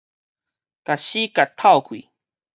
[0.03, 0.11] 共死結敨
[1.83, 2.09] 開